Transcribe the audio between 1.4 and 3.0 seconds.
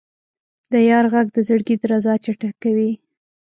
زړګي درزا چټکوي.